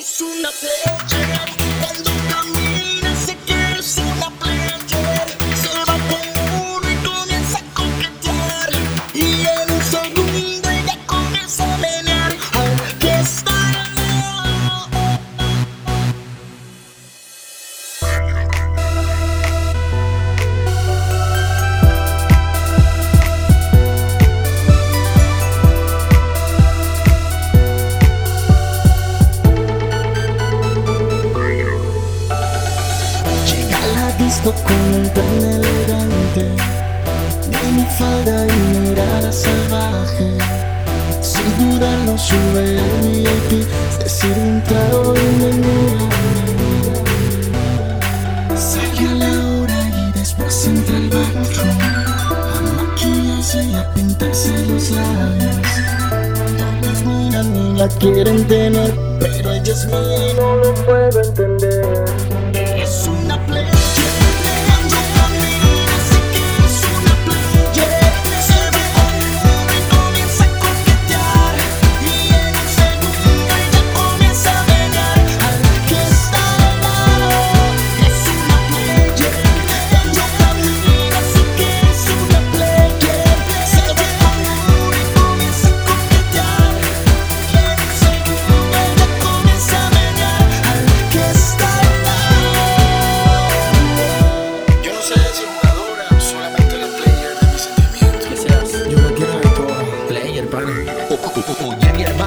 Es 0.00 0.18
una 0.22 0.50
player. 0.50 1.59
Con 34.42 34.94
un 34.94 35.08
tan 35.10 35.36
elegante. 35.42 36.48
Mini 37.50 37.86
falda 37.98 38.46
y 38.46 38.78
mirada 38.78 39.30
salvaje. 39.30 40.38
Sin 41.20 41.58
dudarlo 41.58 42.16
sube 42.16 42.78
el 42.78 42.90
VIP 43.02 43.66
Se 43.98 44.08
sirve 44.08 44.40
un 44.40 44.62
trago 44.62 45.14
y 45.14 45.18
me 45.40 45.52
mira. 45.52 46.00
Sale 48.56 49.14
la 49.16 49.28
hora 49.28 49.78
y 49.88 50.18
después 50.18 50.66
entra 50.66 50.96
al 50.96 51.08
bathroom 51.10 51.78
A 52.56 52.82
maquillarse 52.82 53.64
y 53.64 53.74
a 53.74 53.92
pintarse 53.92 54.66
los 54.66 54.90
labios. 54.90 55.66
Todos 56.80 57.04
miran 57.04 57.56
y 57.56 57.78
la 57.78 57.88
quieren 57.88 58.46
tener 58.48 58.94
Pero 59.18 59.52
ella 59.52 59.72
es 59.72 59.86
mía 59.86 60.30
y 60.30 60.34
no 60.34 60.56
lo 60.56 60.74
puedo 60.74 61.20
entender 61.22 62.39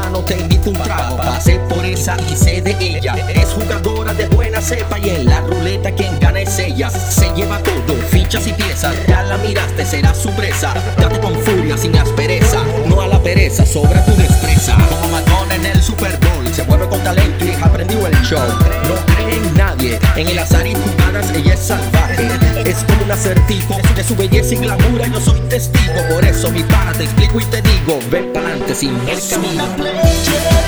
Hermano, 0.04 0.26
te 0.26 0.38
invito 0.38 0.70
un 0.70 0.76
trago. 0.76 1.16
Pasé 1.16 1.60
por 1.70 1.86
esa 1.86 2.18
y 2.30 2.36
sé 2.36 2.62
de 2.62 2.76
ella. 2.78 3.16
Es 3.34 3.54
jugadora 3.54 4.14
de 4.14 4.28
buena 4.28 4.60
cepa 4.60 5.00
y 5.00 5.10
en 5.10 5.26
la 5.26 5.40
ruleta 5.42 5.92
quien 5.92 6.20
gana 6.20 6.42
es 6.42 6.60
ella. 6.60 6.90
Se 6.90 7.30
lleva 7.34 7.60
todo, 7.60 7.96
fichas 8.10 8.46
y 8.48 8.52
piezas. 8.52 8.94
Ya 9.08 9.24
la 9.24 9.38
miraste, 9.38 9.86
será 9.86 10.14
su 10.14 10.30
presa. 10.32 10.74
Date 10.98 11.20
con 11.22 11.34
furia, 11.40 11.78
sin 11.78 11.96
aspereza. 11.96 12.64
No 12.86 13.00
a 13.00 13.08
la 13.08 13.20
pereza, 13.24 13.66
sobra 13.66 14.04
tu 14.04 14.14
destreza. 14.16 14.76
Como 14.90 15.08
Madonna 15.08 15.56
en 15.56 15.66
el 15.68 15.82
Super 15.82 16.18
Bowl. 16.18 16.54
Se 16.54 16.64
mueve 16.66 16.88
con 16.90 17.02
talento 17.02 17.46
y 17.46 17.54
aprendió 17.64 18.06
el 18.06 18.16
show. 18.24 18.42
No 18.90 19.16
cree 19.16 19.38
en 19.38 19.54
nadie. 19.56 20.00
En 20.18 20.28
el 20.28 20.38
azar 20.38 20.68
y 20.68 20.76
jugadas 20.76 21.32
ella 21.34 21.54
es 21.54 21.60
salvaje. 21.62 22.28
Es 22.66 22.84
como 22.84 23.06
un 23.06 23.12
acertijo 23.12 23.78
de 23.96 24.04
su 24.04 24.16
belleza 24.18 24.33
explico 27.04 27.40
y 27.40 27.46
te 27.46 27.62
digo: 27.62 28.00
ven 28.10 28.32
pa'lante 28.34 28.76
sin 28.76 28.96
el 29.08 29.20
camino. 29.30 30.63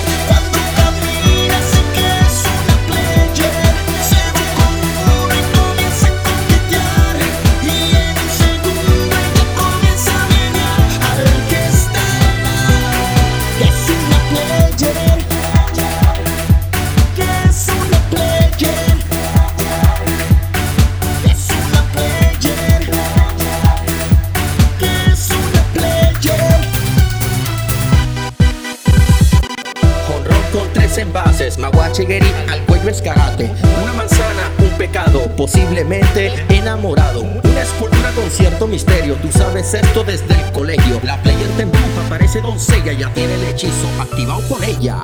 Tres 30.96 31.08
envases, 31.08 31.58
al 31.58 32.66
cuello 32.66 32.90
es 32.90 33.02
karate. 33.02 33.52
Una 33.84 33.94
manzana, 33.94 34.52
un 34.60 34.70
pecado, 34.78 35.24
posiblemente 35.36 36.32
enamorado. 36.50 37.22
Una 37.22 37.62
escultura 37.62 38.12
con 38.12 38.30
cierto 38.32 38.66
misterio, 38.66 39.16
tú 39.16 39.30
sabes 39.32 39.74
esto 39.74 40.04
desde 40.06 40.34
el 40.34 40.52
colegio. 40.54 41.02
La 41.04 41.22
player 41.22 41.50
te 41.58 41.64
empuja, 41.64 42.10
parece 42.10 42.40
doncella, 42.40 42.94
ya 42.94 43.10
tiene 43.14 43.34
el 43.34 43.44
hechizo 43.44 43.88
activado 44.00 44.42
con 44.48 44.64
ella. 44.64 45.04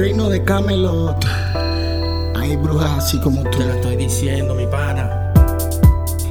Reino 0.00 0.30
de 0.30 0.42
Camelot 0.42 1.26
hay 2.34 2.56
brujas 2.56 2.90
así 3.04 3.20
como 3.20 3.42
tú. 3.42 3.58
Te 3.58 3.66
lo 3.66 3.74
estoy 3.74 3.96
diciendo, 3.96 4.54
mi 4.54 4.66
pana. 4.66 5.30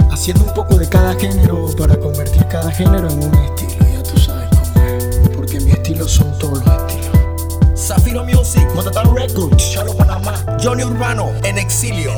Haciendo 0.09 0.43
un 0.45 0.53
poco 0.55 0.75
de 0.75 0.89
cada 0.89 1.13
género 1.13 1.67
para 1.77 1.95
convertir 1.95 2.47
cada 2.47 2.71
género 2.71 3.07
en 3.07 3.23
un 3.23 3.35
estilo. 3.35 3.85
Ya 3.93 4.01
tú 4.01 4.19
sabes 4.19 4.49
cómo 4.49 4.85
es. 4.85 5.29
Porque 5.35 5.59
mi 5.59 5.71
estilo 5.71 6.07
son 6.07 6.35
todos 6.39 6.65
los 6.65 6.75
estilos. 6.81 7.79
Zafiro 7.79 8.23
Music, 8.23 8.67
Motown 8.73 9.15
Records, 9.15 9.71
Chalo 9.71 9.95
Panamá. 9.95 10.33
Johnny 10.63 10.83
Urbano, 10.83 11.31
en 11.43 11.59
exilio. 11.59 12.11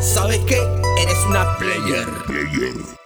¿Sabes 0.00 0.38
qué? 0.46 0.60
Eres 1.02 1.18
una 1.28 1.44
player. 1.58 2.06
Player. 2.24 3.03